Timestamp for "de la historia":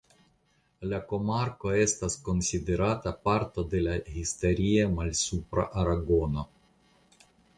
3.75-4.89